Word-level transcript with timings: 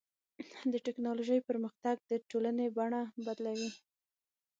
د 0.71 0.73
ټکنالوجۍ 0.85 1.39
پرمختګ 1.49 1.95
د 2.11 2.11
ټولنې 2.29 2.65
بڼه 2.77 3.01
بدلوي. 3.25 3.69